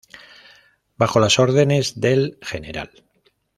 [0.97, 2.89] Bajo las órdenes del Gral.